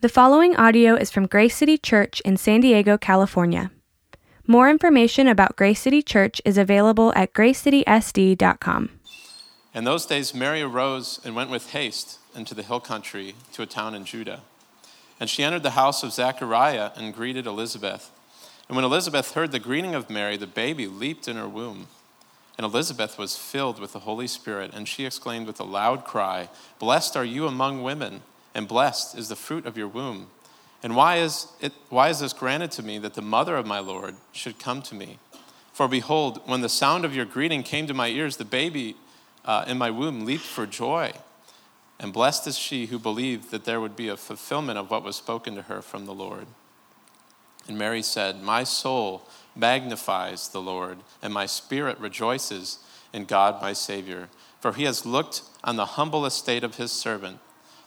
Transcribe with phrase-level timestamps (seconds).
[0.00, 3.72] The following audio is from Grace City Church in San Diego, California.
[4.46, 8.90] More information about Grace City Church is available at gracecitysd.com.
[9.74, 13.66] In those days, Mary arose and went with haste into the hill country to a
[13.66, 14.42] town in Judah.
[15.18, 18.12] And she entered the house of Zechariah and greeted Elizabeth.
[18.68, 21.88] And when Elizabeth heard the greeting of Mary, the baby leaped in her womb.
[22.56, 26.50] And Elizabeth was filled with the Holy Spirit, and she exclaimed with a loud cry,
[26.78, 28.22] Blessed are you among women
[28.54, 30.28] and blessed is the fruit of your womb.
[30.82, 33.78] And why is, it, why is this granted to me that the mother of my
[33.80, 35.18] Lord should come to me?
[35.72, 38.96] For behold, when the sound of your greeting came to my ears, the baby
[39.44, 41.12] uh, in my womb leaped for joy.
[42.00, 45.16] And blessed is she who believed that there would be a fulfillment of what was
[45.16, 46.46] spoken to her from the Lord.
[47.66, 52.78] And Mary said, My soul magnifies the Lord, and my spirit rejoices
[53.12, 54.28] in God my Savior,
[54.60, 57.38] for he has looked on the humble estate of his servant.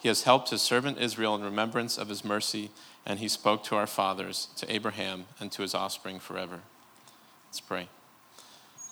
[0.00, 2.70] He has helped his servant Israel in remembrance of his mercy,
[3.04, 6.60] and he spoke to our fathers, to Abraham, and to his offspring forever.
[7.48, 7.86] Let's pray.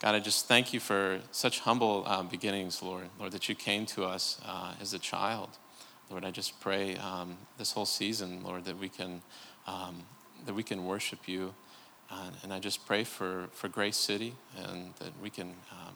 [0.03, 3.09] God, I just thank you for such humble uh, beginnings, Lord.
[3.19, 5.48] Lord, that you came to us uh, as a child.
[6.11, 9.23] Lord, I just pray um, this whole season, Lord, that we can,
[9.67, 10.03] um,
[10.45, 11.55] that we can worship you.
[12.11, 15.95] Uh, and I just pray for, for Grace City and that we can um,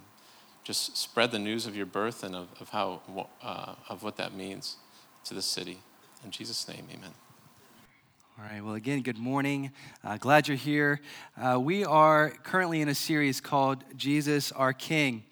[0.65, 3.03] just spread the news of your birth and of, of, how,
[3.43, 4.77] uh, of what that means
[5.25, 5.79] to the city.
[6.25, 7.11] In Jesus' name, amen.
[8.39, 9.71] All right, well, again, good morning.
[10.03, 11.01] Uh, glad you're here.
[11.41, 15.23] Uh, we are currently in a series called Jesus Our King.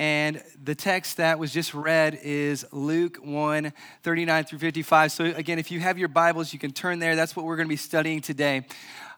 [0.00, 5.12] And the text that was just read is Luke 1 39 through 55.
[5.12, 7.14] So, again, if you have your Bibles, you can turn there.
[7.14, 8.66] That's what we're going to be studying today.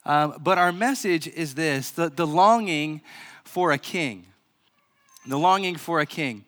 [0.05, 3.01] Um, but our message is this the, the longing
[3.45, 4.27] for a king.
[5.27, 6.45] The longing for a king.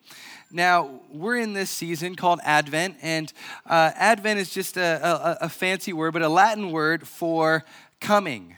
[0.51, 3.33] Now, we're in this season called Advent, and
[3.65, 7.63] uh, Advent is just a, a, a fancy word, but a Latin word for
[7.99, 8.55] coming.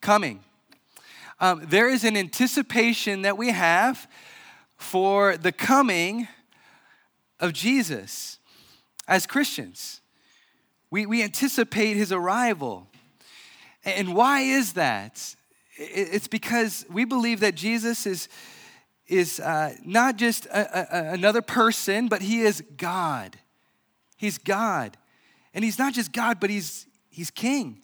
[0.00, 0.40] Coming.
[1.40, 4.08] Um, there is an anticipation that we have
[4.76, 6.26] for the coming
[7.38, 8.38] of Jesus
[9.06, 10.00] as Christians.
[10.90, 12.88] We, we anticipate his arrival.
[13.84, 15.34] And why is that?
[15.76, 18.28] It's because we believe that Jesus is
[19.06, 23.36] is uh, not just a, a, another person, but he is God.
[24.16, 24.96] He's God.
[25.52, 27.80] And he's not just God, but he's, he's king.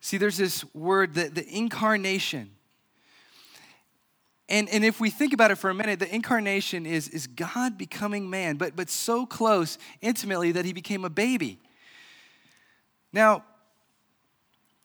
[0.00, 2.50] See, there's this word, the, the incarnation.
[4.48, 7.78] And, and if we think about it for a minute, the incarnation is, is God
[7.78, 11.58] becoming man, but, but so close, intimately, that he became a baby.
[13.12, 13.44] Now,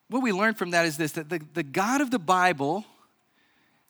[0.09, 2.85] what we learn from that is this that the, the God of the Bible,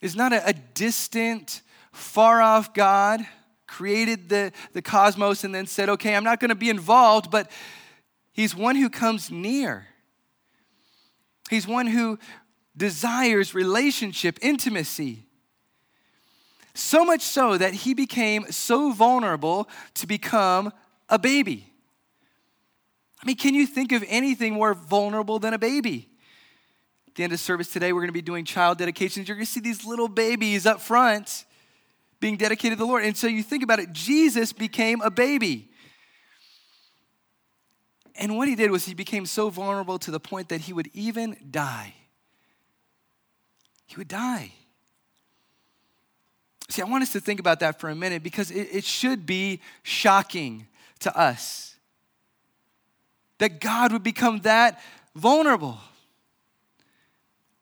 [0.02, 3.26] is not a, a distant, far off God,
[3.68, 7.52] created the, the cosmos and then said, okay, I'm not going to be involved, but
[8.38, 9.88] He's one who comes near.
[11.50, 12.20] He's one who
[12.78, 15.26] desires relationship, intimacy.
[16.76, 20.72] So much so that he became so vulnerable to become
[21.10, 21.74] a baby.
[23.24, 26.08] I mean, can you think of anything more vulnerable than a baby?
[27.18, 29.28] The end of service today, we're going to be doing child dedications.
[29.28, 31.46] You're going to see these little babies up front
[32.20, 33.04] being dedicated to the Lord.
[33.04, 35.70] And so you think about it, Jesus became a baby.
[38.16, 40.90] And what he did was he became so vulnerable to the point that he would
[40.94, 41.96] even die.
[43.88, 44.54] He would die.
[46.70, 49.26] See, I want us to think about that for a minute because it, it should
[49.26, 50.68] be shocking
[51.00, 51.76] to us
[53.40, 54.82] that God would become that
[55.16, 55.80] vulnerable.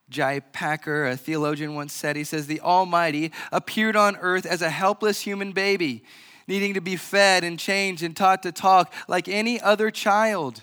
[0.08, 0.40] J.I.
[0.40, 5.20] Packer, a theologian, once said, he says, The Almighty appeared on earth as a helpless
[5.20, 6.04] human baby,
[6.46, 10.62] needing to be fed and changed and taught to talk like any other child.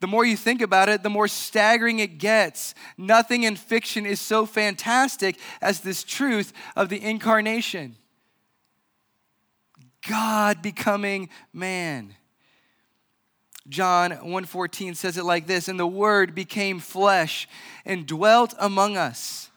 [0.00, 2.74] The more you think about it, the more staggering it gets.
[2.98, 7.96] Nothing in fiction is so fantastic as this truth of the incarnation
[10.06, 12.14] God becoming man.
[13.68, 17.48] John 1:14 says it like this, and the word became flesh
[17.84, 19.50] and dwelt among us.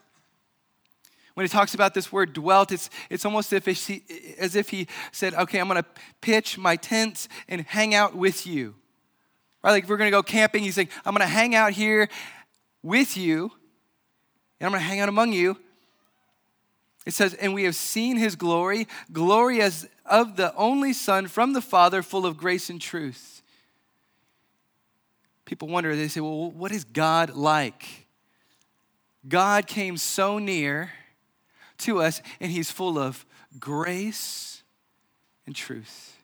[1.33, 4.03] When he talks about this word dwelt, it's, it's almost if he,
[4.39, 5.87] as if he said, okay, I'm going to
[6.19, 8.73] pitch my tents and hang out with you.
[9.63, 9.69] Right?
[9.69, 12.09] Like if we're going to go camping, he's like, I'm going to hang out here
[12.81, 13.51] with you,
[14.59, 15.57] and I'm going to hang out among you.
[17.05, 21.53] It says, and we have seen his glory, glory as of the only Son from
[21.53, 23.36] the Father, full of grace and truth.
[25.47, 28.05] People wonder, they say, well, what is God like?
[29.25, 30.91] God came so near
[31.77, 33.25] to us, and he's full of
[33.57, 34.61] grace
[35.45, 36.17] and truth.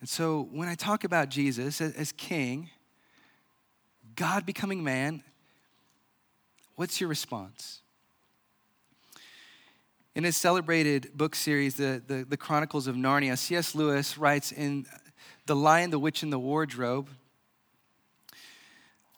[0.00, 2.70] And so when I talk about Jesus as king,
[4.16, 5.22] God becoming man,
[6.76, 7.82] what's your response?
[10.14, 13.74] In his celebrated book series, the, the, the Chronicles of Narnia, C.S.
[13.74, 14.86] Lewis writes in
[15.46, 17.08] The Lion, the Witch, and the Wardrobe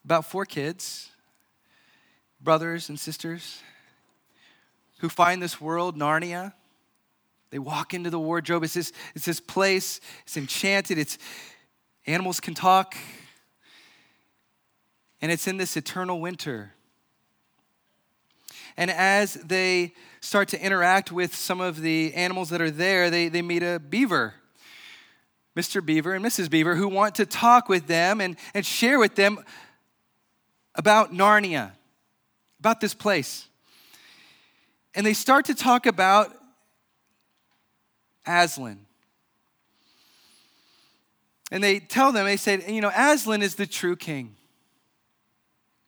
[0.06, 1.10] about four kids,
[2.40, 3.60] brothers and sisters,
[5.00, 6.52] who find this world, Narnia,
[7.50, 8.62] they walk into the wardrobe.
[8.62, 11.18] It's this, it's this place, it's enchanted, it's
[12.06, 12.96] animals can talk.
[15.20, 16.75] And it's in this eternal winter.
[18.76, 23.28] And as they start to interact with some of the animals that are there, they,
[23.28, 24.34] they meet a beaver,
[25.56, 25.84] Mr.
[25.84, 26.50] Beaver and Mrs.
[26.50, 29.38] Beaver, who want to talk with them and, and share with them
[30.74, 31.72] about Narnia,
[32.60, 33.48] about this place.
[34.94, 36.34] And they start to talk about
[38.26, 38.80] Aslan.
[41.50, 44.36] And they tell them, they say, you know, Aslan is the true king.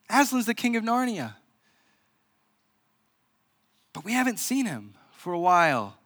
[0.09, 1.35] Aslan's the king of Narnia.
[3.99, 5.97] But we haven't seen him for a while.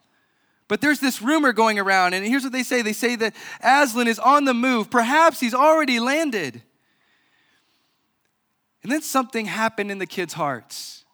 [0.66, 4.08] But there's this rumor going around, and here's what they say they say that Aslan
[4.08, 4.90] is on the move.
[4.90, 6.62] Perhaps he's already landed.
[8.82, 11.04] And then something happened in the kids' hearts.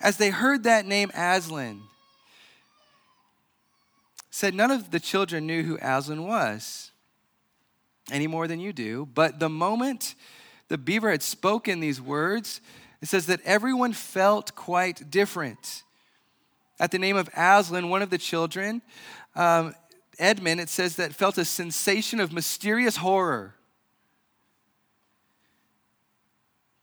[0.00, 1.82] As they heard that name, Aslan,
[4.30, 6.90] said none of the children knew who Aslan was
[8.10, 9.04] any more than you do.
[9.12, 10.14] But the moment
[10.68, 12.62] the beaver had spoken these words,
[13.02, 15.82] it says that everyone felt quite different.
[16.80, 18.82] At the name of Aslan, one of the children,
[19.34, 19.74] um,
[20.18, 23.54] Edmund, it says that felt a sensation of mysterious horror.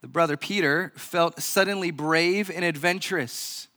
[0.01, 3.67] The brother Peter felt suddenly brave and adventurous.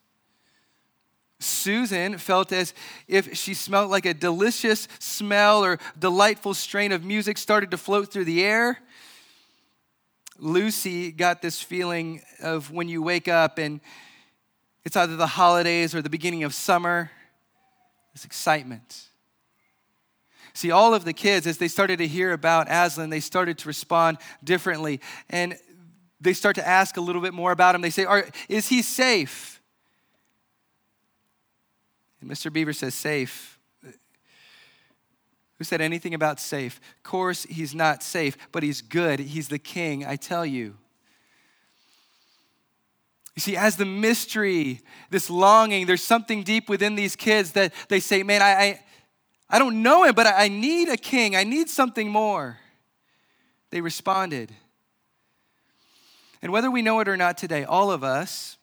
[1.41, 2.75] Susan felt as
[3.07, 8.13] if she smelled like a delicious smell or delightful strain of music started to float
[8.13, 8.81] through the air.
[10.37, 13.81] Lucy got this feeling of when you wake up and
[14.85, 17.11] it's either the holidays or the beginning of summer,
[18.15, 19.07] this excitement.
[20.55, 23.69] See, all of the kids, as they started to hear about Aslan, they started to
[23.69, 25.01] respond differently.
[25.31, 25.57] And
[26.21, 27.81] they start to ask a little bit more about him.
[27.81, 28.07] They say,
[28.49, 29.59] Is he safe?
[32.21, 32.53] And Mr.
[32.53, 33.59] Beaver says, safe.
[35.59, 36.81] Who said anything about safe?
[36.97, 39.19] Of course, he's not safe, but he's good.
[39.19, 40.77] He's the king, I tell you.
[43.39, 44.81] You see, as the mystery,
[45.11, 48.81] this longing, there's something deep within these kids that they say, man, I, I,
[49.49, 51.37] I don't know him, but I, I need a king.
[51.37, 52.59] I need something more.
[53.71, 54.51] They responded.
[56.43, 58.57] And whether we know it or not today, all of us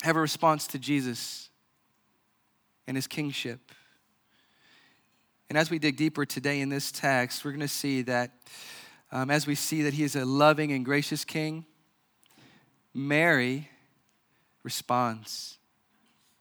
[0.00, 1.50] have a response to Jesus
[2.86, 3.72] and his kingship.
[5.50, 8.30] And as we dig deeper today in this text, we're going to see that
[9.10, 11.66] um, as we see that he is a loving and gracious king,
[12.94, 13.68] Mary
[14.62, 15.58] responds.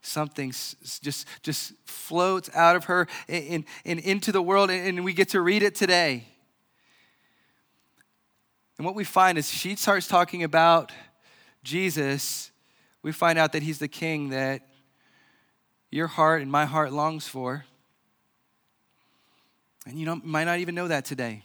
[0.01, 5.29] Something just, just floats out of her and, and into the world, and we get
[5.29, 6.27] to read it today.
[8.77, 10.91] And what we find is she starts talking about
[11.63, 12.51] Jesus,
[13.03, 14.67] we find out that he's the king that
[15.91, 17.65] your heart and my heart longs for.
[19.85, 21.43] And you don't, might not even know that today.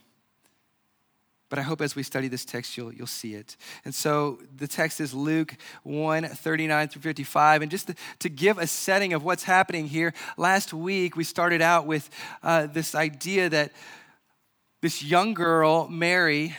[1.48, 3.56] But I hope as we study this text, you'll, you'll see it.
[3.84, 7.62] And so the text is Luke 1 39 through 55.
[7.62, 11.62] And just to, to give a setting of what's happening here, last week we started
[11.62, 12.10] out with
[12.42, 13.72] uh, this idea that
[14.80, 16.56] this young girl, Mary,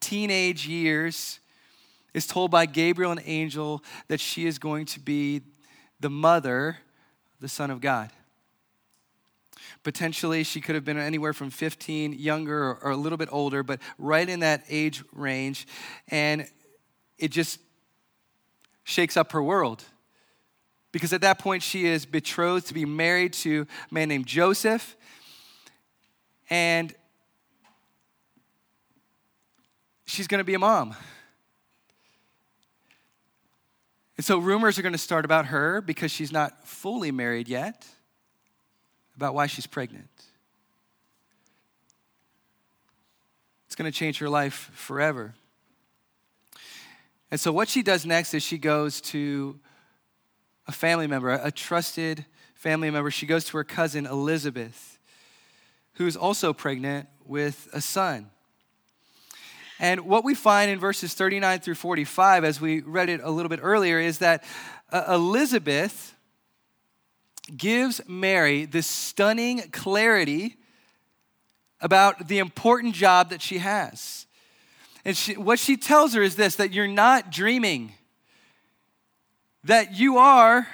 [0.00, 1.38] teenage years,
[2.12, 5.42] is told by Gabriel an angel that she is going to be
[6.00, 6.78] the mother
[7.40, 8.10] the Son of God.
[9.84, 13.62] Potentially, she could have been anywhere from 15, younger, or, or a little bit older,
[13.62, 15.66] but right in that age range.
[16.08, 16.48] And
[17.18, 17.60] it just
[18.82, 19.84] shakes up her world.
[20.90, 24.96] Because at that point, she is betrothed to be married to a man named Joseph.
[26.48, 26.94] And
[30.06, 30.94] she's going to be a mom.
[34.16, 37.84] And so rumors are going to start about her because she's not fully married yet.
[39.16, 40.08] About why she's pregnant.
[43.66, 45.34] It's going to change her life forever.
[47.30, 49.58] And so, what she does next is she goes to
[50.66, 53.10] a family member, a trusted family member.
[53.10, 54.98] She goes to her cousin, Elizabeth,
[55.94, 58.30] who's also pregnant with a son.
[59.80, 63.48] And what we find in verses 39 through 45, as we read it a little
[63.48, 64.44] bit earlier, is that
[64.92, 66.13] uh, Elizabeth
[67.56, 70.56] gives Mary this stunning clarity
[71.80, 74.26] about the important job that she has.
[75.04, 77.92] And she, what she tells her is this that you're not dreaming,
[79.64, 80.66] that you are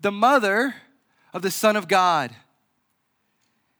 [0.00, 0.74] the mother
[1.32, 2.34] of the Son of God.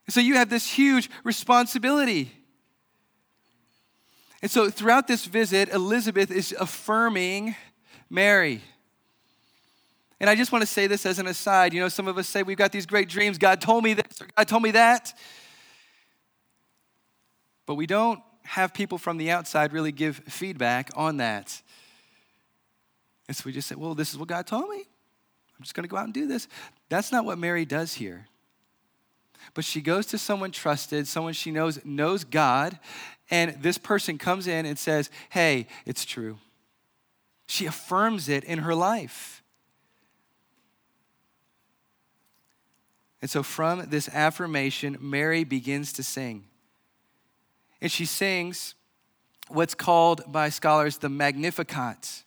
[0.09, 2.33] so you have this huge responsibility.
[4.43, 7.55] And so throughout this visit, Elizabeth is affirming
[8.09, 8.63] Mary.
[10.21, 11.73] And I just want to say this as an aside.
[11.73, 13.39] You know, some of us say we've got these great dreams.
[13.39, 15.19] God told me this or God told me that.
[17.65, 21.63] But we don't have people from the outside really give feedback on that.
[23.29, 24.79] And so we just say, well, this is what God told me.
[24.79, 26.49] I'm just going to go out and do this.
[26.89, 28.27] That's not what Mary does here.
[29.55, 32.79] But she goes to someone trusted, someone she knows knows God,
[33.31, 36.39] and this person comes in and says, Hey, it's true.
[37.47, 39.40] She affirms it in her life.
[43.23, 46.45] And so, from this affirmation, Mary begins to sing.
[47.81, 48.75] And she sings
[49.49, 52.25] what's called by scholars the Magnificat.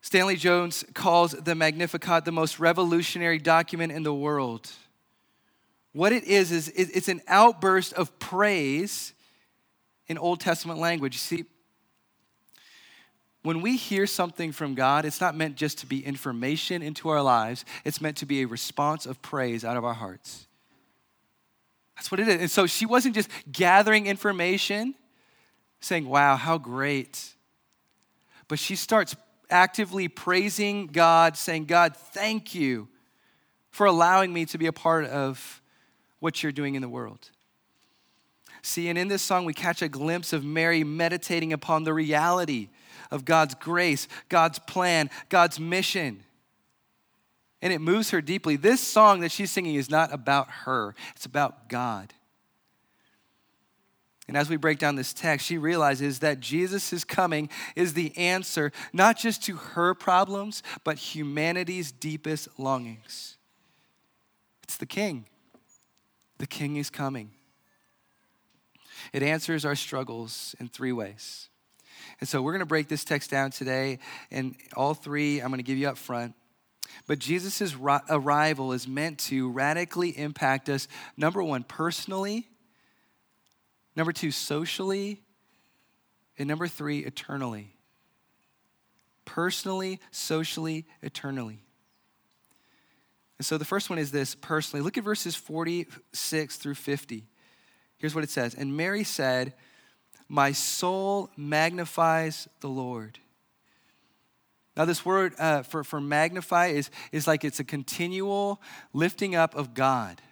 [0.00, 4.70] Stanley Jones calls the Magnificat the most revolutionary document in the world.
[5.92, 9.12] What it is, is it's an outburst of praise
[10.08, 11.14] in Old Testament language.
[11.14, 11.44] You see,
[13.42, 17.22] when we hear something from God, it's not meant just to be information into our
[17.22, 20.46] lives, it's meant to be a response of praise out of our hearts.
[21.96, 22.40] That's what it is.
[22.40, 24.94] And so she wasn't just gathering information,
[25.80, 27.34] saying, wow, how great.
[28.48, 29.16] But she starts
[29.50, 32.88] actively praising God, saying, God, thank you
[33.70, 35.60] for allowing me to be a part of
[36.20, 37.30] what you're doing in the world.
[38.62, 42.68] See, and in this song, we catch a glimpse of Mary meditating upon the reality
[43.12, 46.24] of God's grace, God's plan, God's mission.
[47.60, 48.56] And it moves her deeply.
[48.56, 52.12] This song that she's singing is not about her, it's about God.
[54.28, 58.72] And as we break down this text, she realizes that Jesus' coming is the answer
[58.92, 63.36] not just to her problems, but humanity's deepest longings.
[64.62, 65.26] It's the King.
[66.38, 67.32] The King is coming.
[69.12, 71.48] It answers our struggles in three ways.
[72.20, 73.98] And so we're going to break this text down today,
[74.30, 76.34] and all three I'm going to give you up front.
[77.06, 82.46] But Jesus' arrival is meant to radically impact us, number one, personally,
[83.96, 85.20] number two, socially,
[86.38, 87.74] and number three, eternally.
[89.24, 91.60] Personally, socially, eternally.
[93.38, 94.84] And so the first one is this personally.
[94.84, 97.24] Look at verses 46 through 50.
[97.96, 99.54] Here's what it says And Mary said,
[100.32, 103.18] My soul magnifies the Lord.
[104.74, 108.58] Now, this word uh, for, for magnify is, is like it's a continual
[108.94, 110.22] lifting up of God.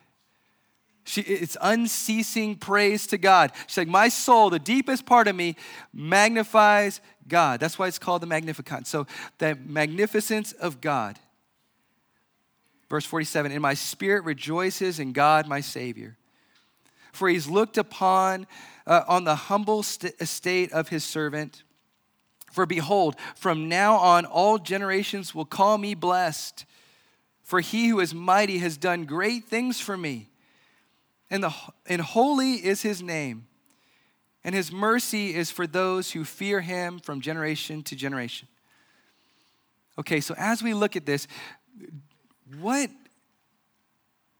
[1.04, 3.52] She, it's unceasing praise to God.
[3.66, 5.54] She's like, My soul, the deepest part of me,
[5.92, 7.60] magnifies God.
[7.60, 8.86] That's why it's called the Magnificat.
[8.86, 11.18] So, the magnificence of God.
[12.88, 16.16] Verse 47 And my spirit rejoices in God, my Savior.
[17.12, 18.46] For he's looked upon
[18.90, 21.62] uh, on the humble st- estate of his servant.
[22.52, 26.66] For behold, from now on all generations will call me blessed.
[27.44, 30.28] For he who is mighty has done great things for me.
[31.30, 31.54] And, the,
[31.86, 33.46] and holy is his name.
[34.42, 38.48] And his mercy is for those who fear him from generation to generation.
[39.98, 41.28] Okay, so as we look at this,
[42.58, 42.90] what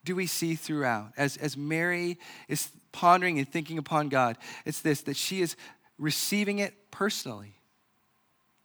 [0.04, 4.36] do we see throughout as, as Mary is pondering and thinking upon God?
[4.64, 5.56] It's this that she is
[5.98, 7.54] receiving it personally.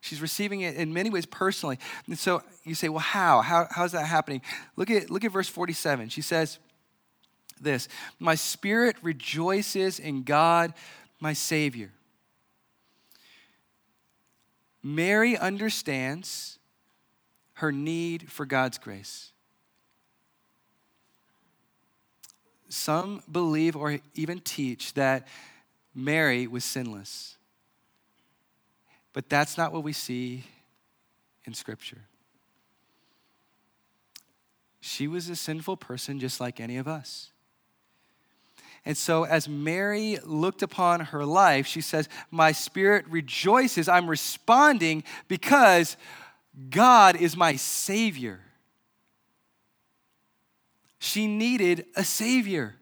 [0.02, 1.80] She's receiving it in many ways personally.
[2.06, 3.42] And so you say, well, how?
[3.42, 4.42] how how's that happening?
[4.76, 6.10] Look at, look at verse 47.
[6.10, 6.60] She says
[7.60, 7.88] this
[8.20, 10.74] My spirit rejoices in God,
[11.20, 11.92] my Savior.
[14.84, 16.60] Mary understands
[17.54, 19.32] her need for God's grace.
[22.76, 25.28] Some believe or even teach that
[25.94, 27.38] Mary was sinless.
[29.14, 30.44] But that's not what we see
[31.46, 32.02] in Scripture.
[34.86, 37.32] she was a sinful person just like any of us.
[38.86, 43.90] And so, as Mary looked upon her life, she says, My spirit rejoices.
[43.90, 45.98] I'm responding because
[46.70, 48.45] God is my Savior.
[51.00, 52.76] She needed a Savior.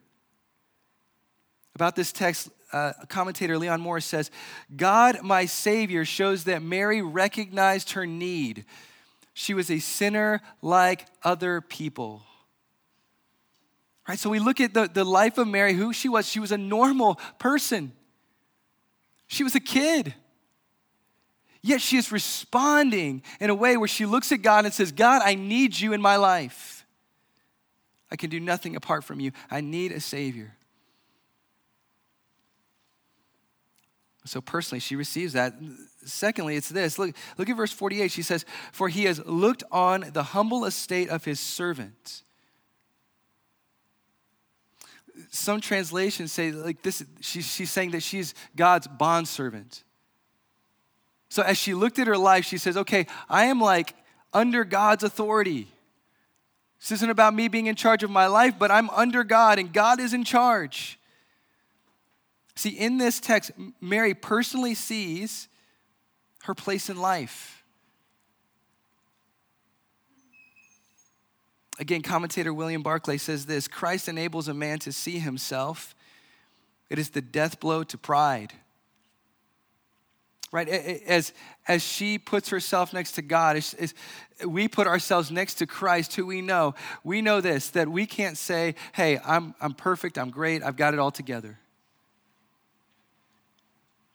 [1.76, 4.32] About this text, uh, commentator Leon Morris says,
[4.76, 8.66] God, my Savior, shows that Mary recognized her need.
[9.34, 12.22] She was a sinner like other people.
[14.08, 14.20] Right?
[14.20, 16.28] So we look at the, the life of Mary, who she was.
[16.28, 17.94] She was a normal person,
[19.28, 20.14] she was a kid.
[21.66, 25.22] Yet she is responding in a way where she looks at God and says, God,
[25.24, 26.83] I need you in my life.
[28.14, 29.32] I can do nothing apart from you.
[29.50, 30.54] I need a Savior.
[34.24, 35.56] So personally, she receives that.
[36.06, 37.00] Secondly, it's this.
[37.00, 38.12] Look, look at verse 48.
[38.12, 42.22] She says, For he has looked on the humble estate of his servant.
[45.32, 49.84] Some translations say like this, she, she's saying that she's God's bondservant.
[51.30, 53.96] So as she looked at her life, she says, Okay, I am like
[54.32, 55.73] under God's authority.
[56.84, 59.72] This isn't about me being in charge of my life, but I'm under God and
[59.72, 61.00] God is in charge.
[62.56, 65.48] See, in this text, Mary personally sees
[66.44, 67.64] her place in life.
[71.80, 75.96] Again, commentator William Barclay says this Christ enables a man to see himself.
[76.90, 78.52] It is the death blow to pride.
[80.52, 80.68] Right?
[80.68, 81.32] As,
[81.68, 83.94] as she puts herself next to God, as, as
[84.46, 88.38] we put ourselves next to Christ, who we know, we know this that we can't
[88.38, 91.58] say, hey, I'm, I'm perfect, I'm great, I've got it all together.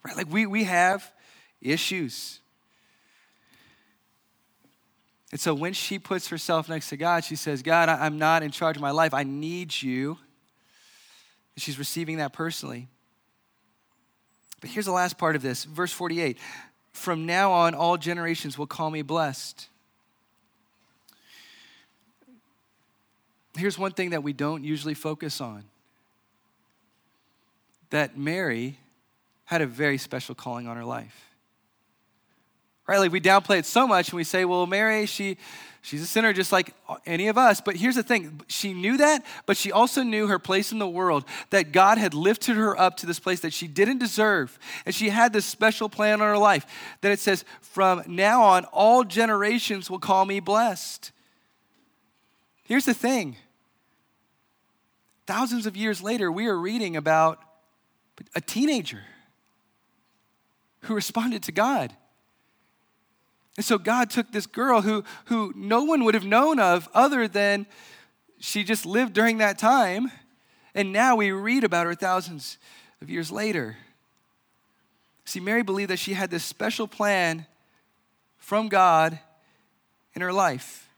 [0.05, 0.17] Right?
[0.17, 1.11] Like we, we have
[1.61, 2.41] issues.
[5.31, 8.51] And so when she puts herself next to God, she says, God, I'm not in
[8.51, 9.13] charge of my life.
[9.13, 10.19] I need you.
[11.55, 12.89] And she's receiving that personally.
[14.61, 16.39] But here's the last part of this verse 48
[16.99, 19.69] From now on, all generations will call me blessed.
[23.57, 25.65] Here's one thing that we don't usually focus on
[27.91, 28.79] that Mary
[29.45, 31.31] had a very special calling on her life.
[32.87, 32.99] Right?
[32.99, 35.39] Like we downplay it so much and we say, well, Mary, she,
[35.89, 36.75] she's a sinner just like
[37.07, 37.63] any of us.
[37.63, 40.89] But here's the thing she knew that, but she also knew her place in the
[40.89, 44.59] world, that God had lifted her up to this place that she didn't deserve.
[44.85, 46.67] And she had this special plan on her life
[47.01, 51.11] that it says, from now on, all generations will call me blessed.
[52.65, 53.37] Here's the thing
[55.27, 57.39] thousands of years later, we are reading about
[58.35, 59.03] a teenager
[60.83, 61.95] who responded to God.
[63.59, 67.27] And so God took this girl who, who no one would have known of other
[67.27, 67.67] than
[68.39, 70.13] she just lived during that time.
[70.77, 72.59] And now we read about her thousands
[73.03, 73.77] of years later.
[75.25, 77.47] See, Mary believed that she had this special plan
[78.37, 79.19] from God
[80.15, 80.89] in her life.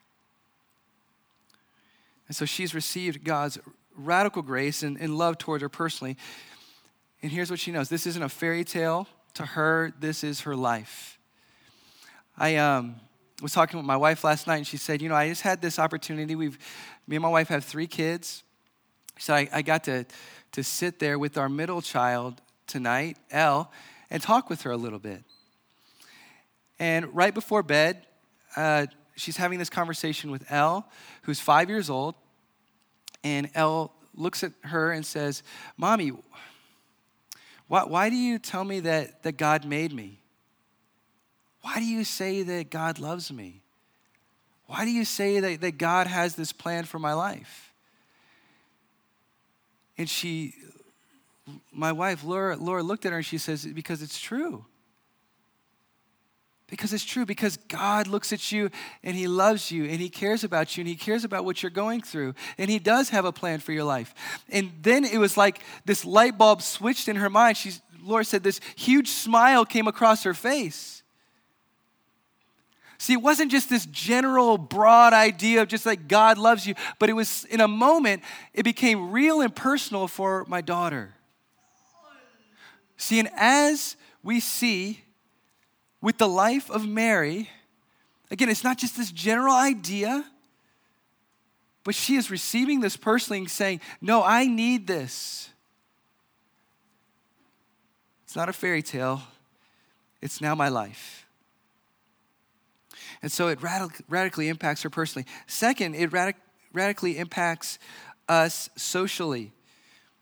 [2.29, 3.59] And so she's received God's
[3.97, 6.19] radical grace and, and love toward her personally.
[7.23, 10.55] And here's what she knows this isn't a fairy tale to her, this is her
[10.55, 11.17] life.
[12.41, 12.97] I um,
[13.43, 15.61] was talking with my wife last night, and she said, You know, I just had
[15.61, 16.35] this opportunity.
[16.35, 16.59] We've,
[17.07, 18.45] me and my wife have three kids.
[19.19, 20.07] So I, I got to,
[20.53, 23.71] to sit there with our middle child tonight, Elle,
[24.11, 25.23] and talk with her a little bit.
[26.79, 28.07] And right before bed,
[28.57, 30.89] uh, she's having this conversation with Elle,
[31.25, 32.15] who's five years old.
[33.23, 35.43] And Elle looks at her and says,
[35.77, 36.13] Mommy,
[37.69, 40.20] why, why do you tell me that, that God made me?
[41.63, 43.63] Why do you say that God loves me?
[44.67, 47.73] Why do you say that, that God has this plan for my life?
[49.99, 50.55] And she,
[51.73, 54.65] my wife, Laura, Laura looked at her and she says, Because it's true.
[56.69, 58.71] Because it's true, because God looks at you
[59.03, 61.71] and He loves you and He cares about you and He cares about what you're
[61.71, 62.35] going through.
[62.57, 64.15] And He does have a plan for your life.
[64.49, 67.57] And then it was like this light bulb switched in her mind.
[67.57, 71.00] She's, Laura said this huge smile came across her face.
[73.01, 77.09] See, it wasn't just this general, broad idea of just like God loves you, but
[77.09, 81.15] it was in a moment, it became real and personal for my daughter.
[82.99, 85.03] See, and as we see
[86.03, 87.49] with the life of Mary,
[88.31, 90.23] again, it's not just this general idea,
[91.85, 95.49] but she is receiving this personally and saying, No, I need this.
[98.25, 99.23] It's not a fairy tale,
[100.21, 101.27] it's now my life.
[103.23, 105.27] And so it radic- radically impacts her personally.
[105.47, 106.35] Second, it radic-
[106.73, 107.79] radically impacts
[108.29, 109.53] us socially.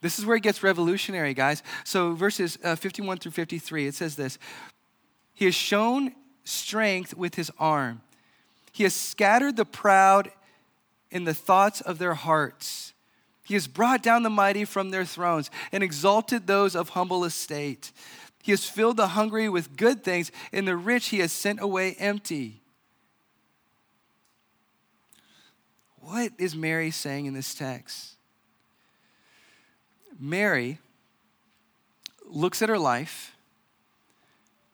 [0.00, 1.62] This is where it gets revolutionary, guys.
[1.84, 4.38] So, verses uh, 51 through 53, it says this
[5.34, 6.12] He has shown
[6.44, 8.00] strength with his arm,
[8.72, 10.30] he has scattered the proud
[11.10, 12.92] in the thoughts of their hearts.
[13.44, 17.92] He has brought down the mighty from their thrones and exalted those of humble estate.
[18.42, 21.96] He has filled the hungry with good things, and the rich he has sent away
[21.98, 22.60] empty.
[26.10, 28.16] What is Mary saying in this text?
[30.18, 30.78] Mary
[32.24, 33.36] looks at her life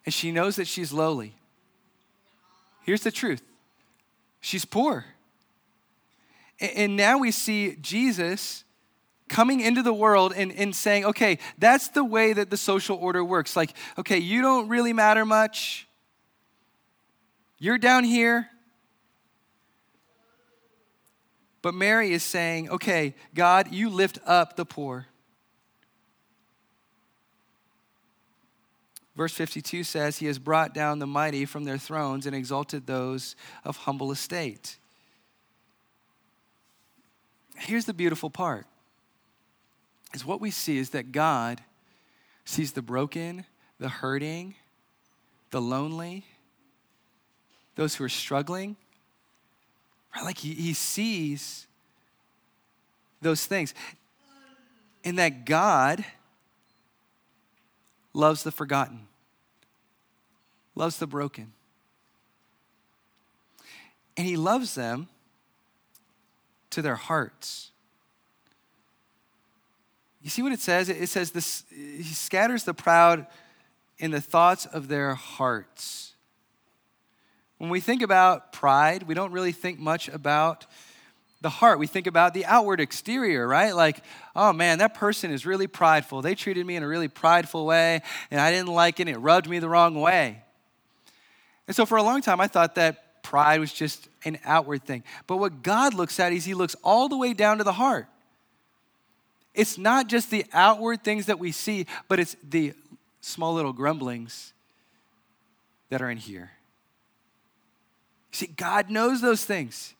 [0.07, 1.35] and she knows that she's lowly.
[2.85, 3.43] Here's the truth
[4.41, 5.07] she's poor.
[6.61, 8.63] And now we see Jesus
[9.29, 13.25] coming into the world and, and saying, okay, that's the way that the social order
[13.25, 13.57] works.
[13.57, 15.89] Like, okay, you don't really matter much.
[17.59, 18.51] You're down here.
[21.65, 25.07] But Mary is saying, okay, God, you lift up the poor.
[29.17, 33.35] Verse 52 says, He has brought down the mighty from their thrones and exalted those
[33.65, 34.77] of humble estate.
[37.57, 38.67] Here's the beautiful part
[40.13, 41.63] is what we see is that God
[42.45, 43.47] sees the broken,
[43.81, 44.55] the hurting,
[45.51, 46.27] the lonely,
[47.75, 48.77] those who are struggling.
[50.15, 50.25] Right?
[50.25, 51.67] Like he, he sees
[53.21, 53.75] those things.
[55.05, 56.05] And that God
[58.13, 59.09] loves the forgotten,
[60.75, 61.53] loves the broken.
[64.17, 65.09] And he loves them
[66.71, 67.73] to their hearts.
[70.23, 70.89] You see what it says?
[70.89, 73.27] It says this he scatters the proud
[73.99, 76.14] in the thoughts of their hearts.
[77.59, 80.67] When we think about pride, we don't really think much about
[81.41, 81.79] the heart.
[81.79, 83.75] We think about the outward exterior, right?
[83.75, 84.03] Like,
[84.35, 86.23] oh man, that person is really prideful.
[86.23, 89.19] They treated me in a really prideful way, and I didn't like it, and it
[89.19, 90.43] rubbed me the wrong way.
[91.67, 95.03] And so for a long time, I thought that pride was just an outward thing.
[95.27, 98.07] But what God looks at is He looks all the way down to the heart.
[99.55, 102.73] It's not just the outward things that we see, but it's the
[103.21, 104.53] small little grumblings
[105.91, 106.53] that are in here.
[108.35, 109.95] See, God knows those things.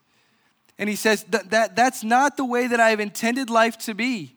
[0.77, 4.35] And he says, that, that, That's not the way that I've intended life to be.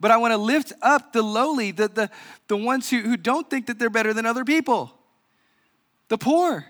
[0.00, 2.10] But I want to lift up the lowly, the, the,
[2.48, 4.92] the ones who, who don't think that they're better than other people,
[6.08, 6.66] the poor.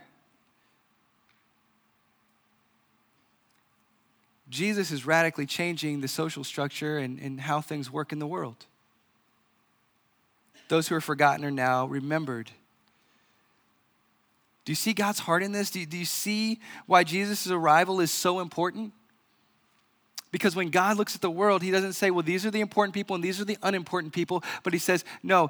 [4.50, 8.66] Jesus is radically changing the social structure and, and how things work in the world.
[10.68, 12.50] Those who are forgotten are now remembered.
[14.68, 15.70] Do you see God's heart in this?
[15.70, 18.92] Do you, do you see why Jesus' arrival is so important?
[20.31, 22.92] Because when God looks at the world, He doesn't say, well, these are the important
[22.92, 25.48] people and these are the unimportant people, but He says, no,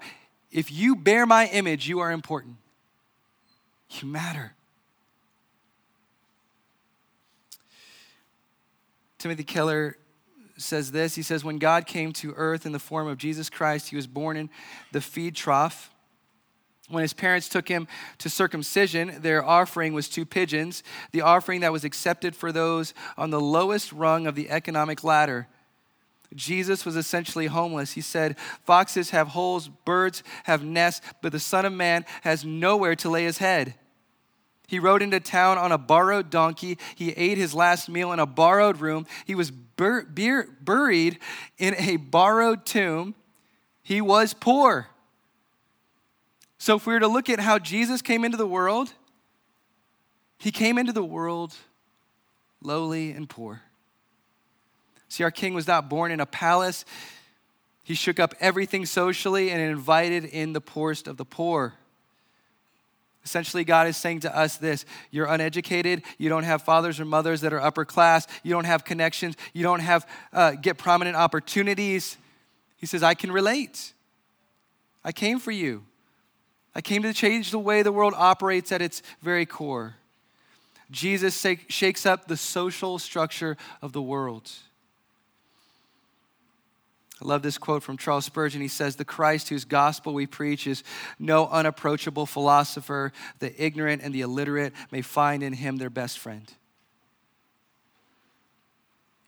[0.53, 2.59] if you bear my image, you are important.
[3.91, 4.53] You matter.
[9.19, 9.97] Timothy Keller
[10.59, 13.89] says this He says, When God came to earth in the form of Jesus Christ,
[13.89, 14.49] He was born in
[14.93, 15.91] the feed trough
[16.89, 17.87] when his parents took him
[18.19, 23.31] to circumcision, their offering was two pigeons, the offering that was accepted for those on
[23.31, 25.49] the lowest rung of the economic ladder.
[26.35, 27.93] Jesus was essentially homeless.
[27.93, 32.95] He said, Foxes have holes, birds have nests, but the Son of Man has nowhere
[32.97, 33.75] to lay his head.
[34.67, 36.77] He rode into town on a borrowed donkey.
[36.95, 39.07] He ate his last meal in a borrowed room.
[39.25, 41.19] He was bur- buried
[41.57, 43.15] in a borrowed tomb.
[43.83, 44.89] He was poor.
[46.59, 48.93] So, if we were to look at how Jesus came into the world,
[50.39, 51.55] he came into the world
[52.63, 53.63] lowly and poor.
[55.09, 56.85] See, our king was not born in a palace.
[57.83, 61.75] He shook up everything socially and invited in the poorest of the poor.
[63.25, 67.41] Essentially, God is saying to us this you're uneducated, you don't have fathers or mothers
[67.43, 72.17] that are upper class, you don't have connections, you don't have uh, get prominent opportunities.
[72.77, 73.93] He says, I can relate.
[75.05, 75.85] I came for you.
[76.79, 79.97] I came to change the way the world operates at its very core.
[80.93, 84.49] Jesus shakes up the social structure of the world.
[87.21, 88.61] I love this quote from Charles Spurgeon.
[88.61, 90.85] He says, The Christ whose gospel we preach is
[91.19, 93.13] no unapproachable philosopher.
[93.41, 96.49] The ignorant and the illiterate may find in him their best friend.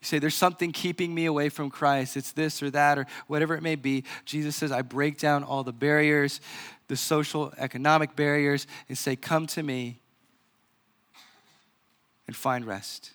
[0.01, 2.15] You say, There's something keeping me away from Christ.
[2.15, 4.05] It's this or that or whatever it may be.
[4.23, 6.39] Jesus says, I break down all the barriers
[6.91, 10.01] the social, economic barriers and say, Come to me
[12.27, 13.11] and find rest.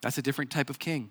[0.00, 1.10] That's a different type of king.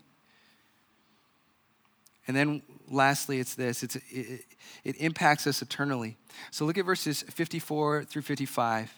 [2.27, 4.41] And then lastly, it's this it's, it,
[4.83, 6.17] it impacts us eternally.
[6.51, 8.93] So look at verses 54 through 55.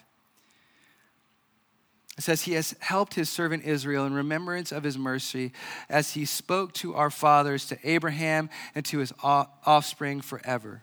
[2.18, 5.52] It says, He has helped His servant Israel in remembrance of His mercy
[5.88, 10.82] as He spoke to our fathers, to Abraham, and to his offspring forever.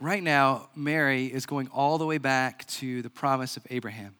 [0.00, 4.16] Right now, Mary is going all the way back to the promise of Abraham.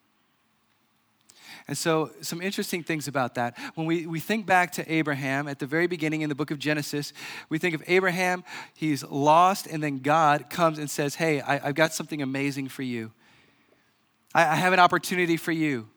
[1.67, 3.57] And so, some interesting things about that.
[3.75, 6.59] When we, we think back to Abraham at the very beginning in the book of
[6.59, 7.13] Genesis,
[7.49, 11.75] we think of Abraham, he's lost, and then God comes and says, Hey, I, have
[11.75, 13.13] got something amazing for you.
[14.35, 15.89] I, I have an opportunity for you.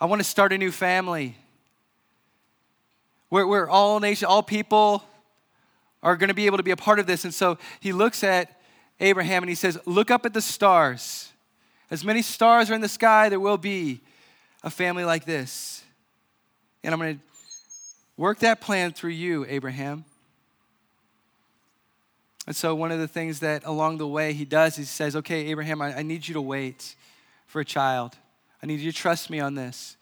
[0.00, 1.36] I want to start a new family
[3.30, 5.02] where, where all nations, all people
[6.02, 7.24] are going to be able to be a part of this.
[7.24, 8.59] And so he looks at
[9.00, 11.32] Abraham and he says, Look up at the stars.
[11.90, 14.00] As many stars are in the sky, there will be
[14.62, 15.82] a family like this.
[16.84, 17.22] And I'm going to
[18.16, 20.04] work that plan through you, Abraham.
[22.46, 25.46] And so, one of the things that along the way he does, he says, Okay,
[25.48, 26.94] Abraham, I, I need you to wait
[27.46, 28.16] for a child.
[28.62, 29.96] I need you to trust me on this.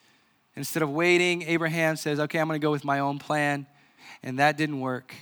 [0.56, 3.66] Instead of waiting, Abraham says, Okay, I'm going to go with my own plan.
[4.22, 5.14] And that didn't work.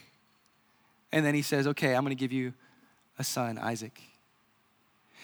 [1.12, 2.52] And then he says, Okay, I'm going to give you
[3.18, 4.00] a son, Isaac.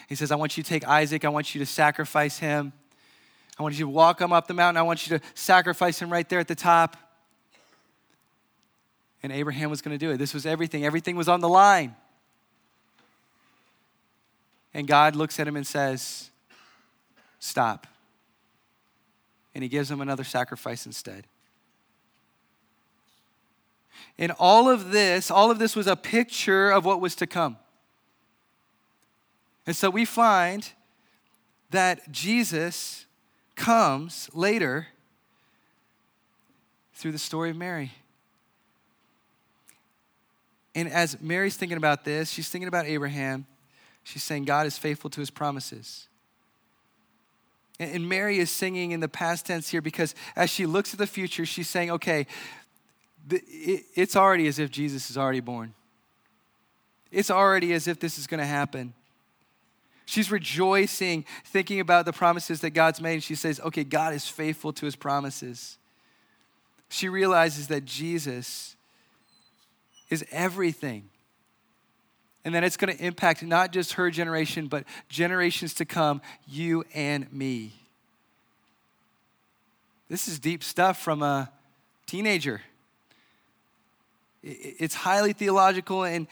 [0.09, 2.73] He says, I want you to take Isaac, I want you to sacrifice him.
[3.59, 4.79] I want you to walk him up the mountain.
[4.79, 6.97] I want you to sacrifice him right there at the top.
[9.23, 10.17] And Abraham was going to do it.
[10.17, 11.95] This was everything, everything was on the line.
[14.75, 16.31] And God looks at him and says,
[17.39, 17.87] Stop.
[19.55, 21.27] And he gives him another sacrifice instead.
[24.19, 27.59] And all of this, all of this was a picture of what was to come.
[29.67, 30.71] And so we find
[31.71, 33.07] that Jesus
[33.55, 34.89] comes later
[36.95, 37.93] through the story of Mary.
[40.75, 43.47] And as Mary's thinking about this, she's thinking about Abraham.
[44.05, 46.09] She's saying God is faithful to his promises.
[47.79, 51.07] And Mary is singing in the past tense here because as she looks at the
[51.07, 52.27] future, she's saying, okay,
[53.29, 55.75] it's already as if Jesus is already born.
[57.11, 58.95] It's already as if this is going to happen.
[60.05, 63.15] She's rejoicing, thinking about the promises that God's made.
[63.15, 65.79] And she says, okay, God is faithful to his promises.
[66.89, 68.77] She realizes that Jesus
[70.11, 71.09] is everything.
[72.45, 76.85] And that it's going to impact not just her generation, but generations to come, you
[76.93, 77.73] and me.
[80.11, 81.51] This is deep stuff from a
[82.05, 82.61] teenager.
[84.43, 86.27] It's highly theological and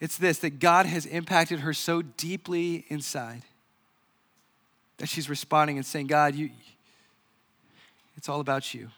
[0.00, 3.42] it's this that God has impacted her so deeply inside
[4.98, 6.50] that she's responding and saying, God, you,
[8.16, 8.90] it's all about you.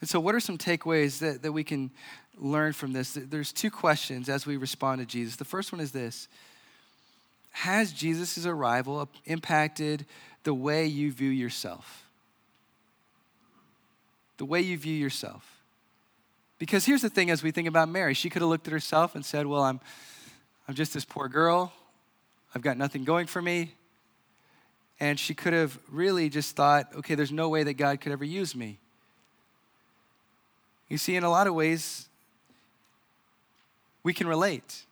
[0.00, 1.90] And so, what are some takeaways that, that we can
[2.36, 3.14] learn from this?
[3.20, 5.36] There's two questions as we respond to Jesus.
[5.36, 6.28] The first one is this
[7.52, 10.06] Has Jesus' arrival impacted
[10.44, 12.04] the way you view yourself?
[14.38, 15.55] The way you view yourself.
[16.58, 19.14] Because here's the thing as we think about Mary, she could have looked at herself
[19.14, 19.80] and said, Well, I'm,
[20.68, 21.72] I'm just this poor girl.
[22.54, 23.74] I've got nothing going for me.
[24.98, 28.24] And she could have really just thought, okay, there's no way that God could ever
[28.24, 28.78] use me.
[30.88, 32.08] You see, in a lot of ways,
[34.02, 34.84] we can relate.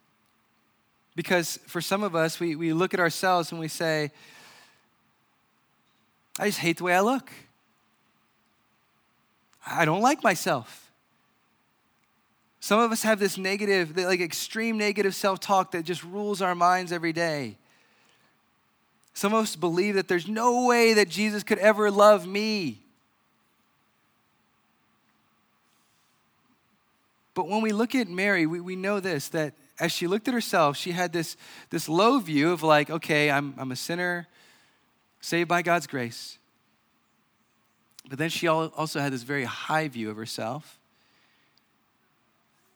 [1.17, 4.11] Because for some of us, we, we look at ourselves and we say,
[6.39, 7.31] I just hate the way I look.
[9.67, 10.84] I don't like myself.
[12.65, 16.55] Some of us have this negative, like extreme negative self talk that just rules our
[16.55, 17.59] minds every day.
[19.13, 22.81] Some of us believe that there's no way that Jesus could ever love me.
[27.35, 30.33] But when we look at Mary, we, we know this that as she looked at
[30.33, 31.37] herself, she had this,
[31.69, 34.27] this low view of like, okay, I'm, I'm a sinner,
[35.21, 36.39] saved by God's grace.
[38.09, 40.79] But then she also had this very high view of herself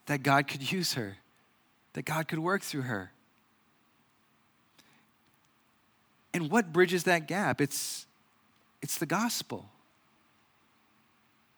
[0.08, 1.18] that God could use her,
[1.92, 3.12] that God could work through her.
[6.32, 7.60] And what bridges that gap?
[7.60, 8.06] It's,
[8.80, 9.68] it's the gospel.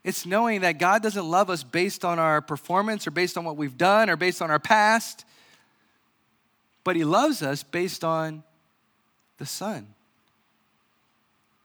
[0.03, 3.57] It's knowing that God doesn't love us based on our performance or based on what
[3.57, 5.25] we've done or based on our past,
[6.83, 8.43] but He loves us based on
[9.39, 9.87] the Son.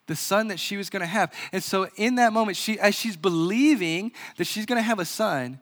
[0.07, 1.33] The son that she was going to have.
[1.51, 5.05] And so, in that moment, she, as she's believing that she's going to have a
[5.05, 5.57] son,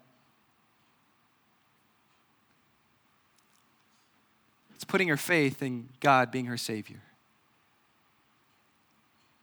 [4.84, 7.00] It's putting her faith in God being her Savior.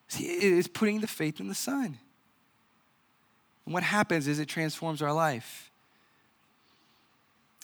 [0.06, 1.98] See, it's putting the faith in the Son.
[3.64, 5.70] And what happens is it transforms our life.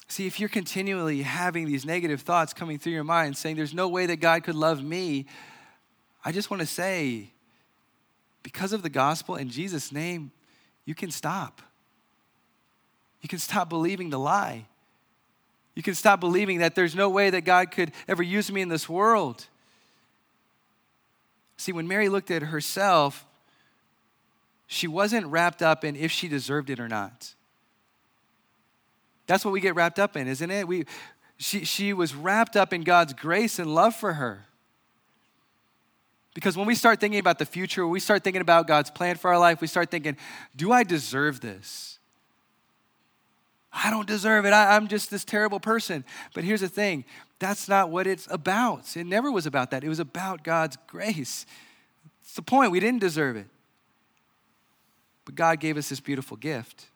[0.07, 3.87] See, if you're continually having these negative thoughts coming through your mind saying, There's no
[3.87, 5.27] way that God could love me,
[6.25, 7.29] I just want to say,
[8.41, 10.31] because of the gospel in Jesus' name,
[10.83, 11.61] you can stop.
[13.21, 14.65] You can stop believing the lie.
[15.77, 18.67] You can stop believing that there's no way that God could ever use me in
[18.67, 19.45] this world.
[21.57, 23.27] See, when Mary looked at herself,
[24.65, 27.35] she wasn't wrapped up in if she deserved it or not.
[29.27, 30.67] That's what we get wrapped up in, isn't it?
[30.67, 30.85] We,
[31.37, 34.47] she, she was wrapped up in God's grace and love for her.
[36.33, 39.15] Because when we start thinking about the future, when we start thinking about God's plan
[39.15, 40.17] for our life, we start thinking,
[40.55, 41.96] do I deserve this?
[43.83, 44.53] I don't deserve it.
[44.53, 46.03] I, am just this terrible person.
[46.33, 47.05] But here's the thing
[47.39, 48.97] that's not what it's about.
[48.97, 49.83] It never was about that.
[49.83, 51.45] It was about God's grace.
[52.21, 52.71] It's the point.
[52.71, 53.45] We didn't deserve it.
[55.25, 56.87] But God gave us this beautiful gift.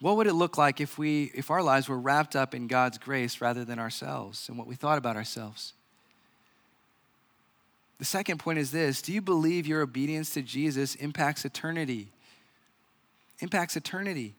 [0.00, 2.98] What would it look like if we if our lives were wrapped up in God's
[2.98, 5.72] grace rather than ourselves and what we thought about ourselves?
[7.98, 12.12] The second point is this Do you believe your obedience to Jesus impacts eternity?
[13.40, 14.36] Impacts eternity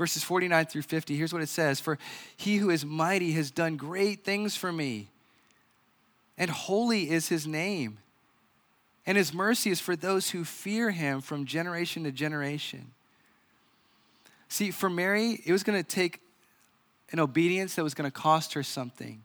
[0.00, 1.98] verses 49 through 50, here's what it says For
[2.34, 5.10] he who is mighty has done great things for me,
[6.38, 7.98] and holy is his name.
[9.06, 12.92] And his mercy is for those who fear him from generation to generation.
[14.48, 16.20] See, for Mary, it was going to take
[17.12, 19.22] an obedience that was going to cost her something.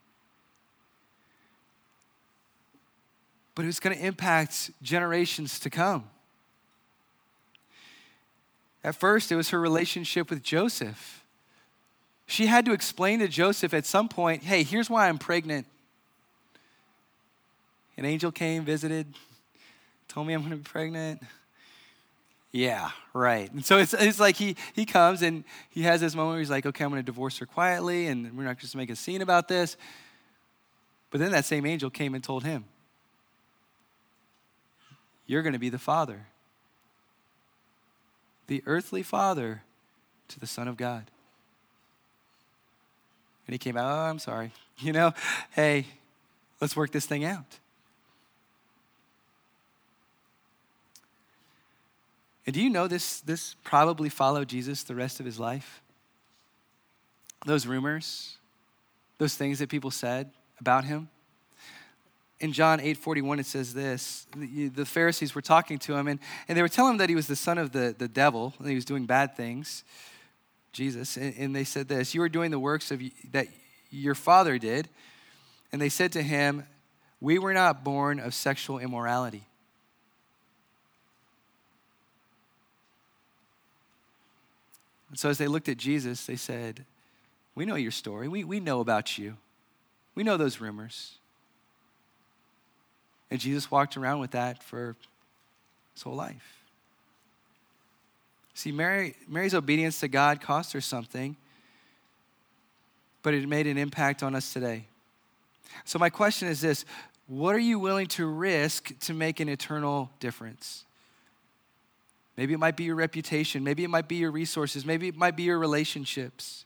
[3.54, 6.10] But it was going to impact generations to come.
[8.86, 11.24] At first, it was her relationship with Joseph.
[12.28, 15.66] She had to explain to Joseph at some point hey, here's why I'm pregnant.
[17.98, 19.16] An angel came, visited,
[20.08, 21.24] told me I'm going to be pregnant.
[22.52, 23.52] Yeah, right.
[23.52, 26.52] And so it's, it's like he, he comes and he has this moment where he's
[26.52, 28.96] like, okay, I'm going to divorce her quietly and we're not just to make a
[28.96, 29.78] scene about this.
[31.10, 32.66] But then that same angel came and told him,
[35.26, 36.28] You're going to be the father
[38.48, 39.64] the earthly father
[40.28, 41.10] to the Son of God.
[43.48, 44.52] And he came out, oh, I'm sorry.
[44.78, 45.14] You know,
[45.52, 45.86] hey,
[46.60, 47.60] let's work this thing out.
[52.46, 55.82] And do you know this, this probably followed Jesus the rest of his life?
[57.46, 58.36] Those rumors,
[59.18, 60.30] those things that people said
[60.60, 61.08] about him
[62.40, 66.58] in John 8 41, it says this the Pharisees were talking to him, and, and
[66.58, 68.76] they were telling him that he was the son of the, the devil, and he
[68.76, 69.84] was doing bad things,
[70.74, 71.18] Jesus.
[71.18, 73.48] And, and they said this You are doing the works of, that
[73.90, 74.90] your father did.
[75.72, 76.66] And they said to him,
[77.20, 79.46] We were not born of sexual immorality.
[85.10, 86.86] And so as they looked at Jesus, they said,
[87.56, 88.28] We know your story.
[88.28, 89.38] We, we know about you.
[90.14, 91.18] We know those rumors.
[93.32, 94.96] And Jesus walked around with that for
[95.94, 96.64] his whole life.
[98.54, 101.36] See, Mary, Mary's obedience to God cost her something,
[103.22, 104.86] but it made an impact on us today.
[105.84, 106.86] So, my question is this
[107.28, 110.86] What are you willing to risk to make an eternal difference?
[112.38, 113.64] Maybe it might be your reputation.
[113.64, 114.86] Maybe it might be your resources.
[114.86, 116.66] Maybe it might be your relationships.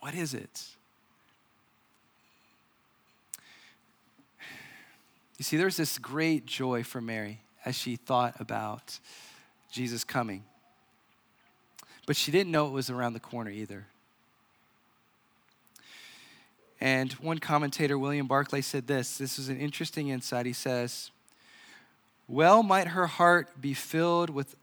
[0.00, 0.64] What is it?
[5.40, 8.98] You see, there's this great joy for Mary as she thought about
[9.72, 10.44] Jesus coming.
[12.06, 13.86] But she didn't know it was around the corner either.
[16.78, 20.44] And one commentator, William Barclay, said this this is an interesting insight.
[20.44, 21.10] He says,
[22.28, 24.54] Well, might her heart be filled with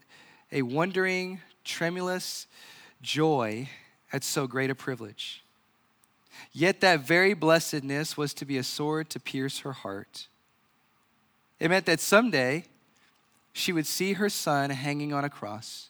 [0.51, 2.45] a wondering, tremulous
[3.01, 3.67] joy
[4.13, 5.43] at so great a privilege.
[6.53, 10.27] Yet that very blessedness was to be a sword to pierce her heart
[11.59, 12.65] it meant that someday
[13.53, 15.89] she would see her son hanging on a cross.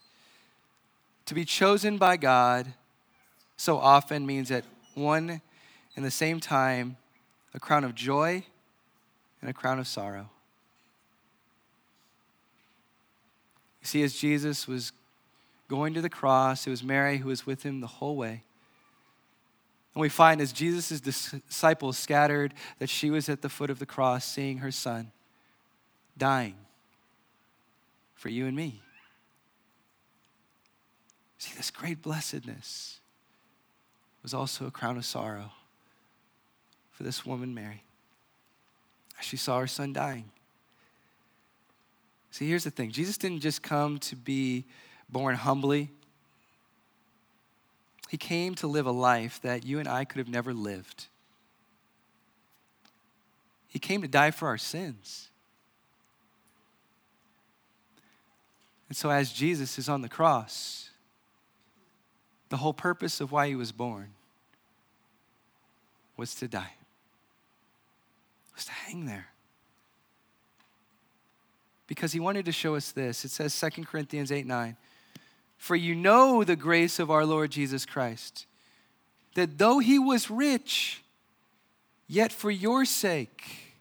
[1.26, 2.74] To be chosen by God
[3.58, 4.64] so often means at
[4.94, 5.42] one
[5.96, 6.96] and the same time
[7.54, 8.46] a crown of joy
[9.42, 10.30] and a crown of sorrow.
[13.82, 14.94] You see, as Jesus was
[15.68, 18.44] going to the cross, it was Mary who was with him the whole way.
[19.94, 23.86] And we find as Jesus' disciples scattered that she was at the foot of the
[23.86, 25.12] cross seeing her son
[26.18, 26.56] dying
[28.16, 28.82] for you and me.
[31.38, 33.00] See, this great blessedness
[34.24, 35.52] was also a crown of sorrow
[36.92, 37.84] for this woman, Mary,
[39.20, 40.32] as she saw her son dying.
[42.32, 44.66] See, here's the thing Jesus didn't just come to be
[45.10, 45.90] born humbly,
[48.10, 51.06] He came to live a life that you and I could have never lived.
[53.68, 55.30] He came to die for our sins.
[58.88, 60.90] And so, as Jesus is on the cross,
[62.50, 64.12] the whole purpose of why he was born
[66.16, 66.74] was to die,
[68.56, 69.28] was to hang there.
[71.86, 73.24] Because he wanted to show us this.
[73.24, 74.76] It says 2 Corinthians 8 9.
[75.58, 78.46] For you know the grace of our Lord Jesus Christ,
[79.36, 81.02] that though he was rich,
[82.08, 83.74] yet for your sake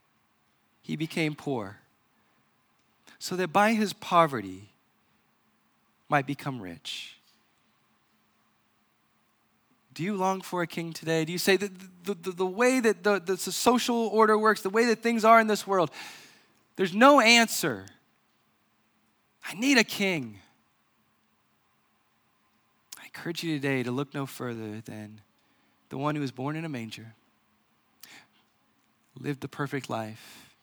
[0.80, 1.78] he became poor,
[3.18, 4.70] so that by his poverty
[6.08, 7.16] might become rich.
[9.96, 11.24] Do you long for a king today?
[11.24, 11.70] Do you say that
[12.04, 15.40] the, the, the way that the, the social order works, the way that things are
[15.40, 15.90] in this world,
[16.76, 17.86] there's no answer.
[19.48, 20.38] I need a king.
[23.00, 25.22] I encourage you today to look no further than
[25.88, 27.14] the one who was born in a manger,
[29.18, 30.54] lived the perfect life,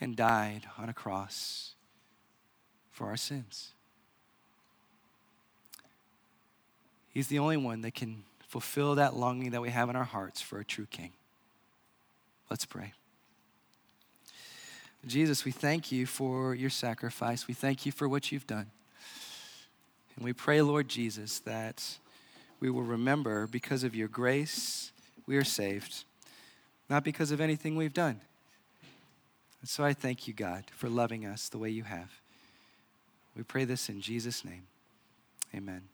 [0.00, 1.72] and died on a cross
[2.92, 3.73] for our sins.
[7.14, 10.42] He's the only one that can fulfill that longing that we have in our hearts
[10.42, 11.12] for a true king.
[12.50, 12.92] Let's pray.
[15.06, 17.46] Jesus, we thank you for your sacrifice.
[17.46, 18.66] We thank you for what you've done.
[20.16, 21.98] And we pray, Lord Jesus, that
[22.58, 24.92] we will remember because of your grace,
[25.26, 26.04] we are saved,
[26.88, 28.20] not because of anything we've done.
[29.60, 32.10] And so I thank you, God, for loving us the way you have.
[33.36, 34.66] We pray this in Jesus' name.
[35.54, 35.93] Amen.